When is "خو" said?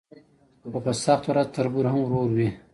0.69-0.79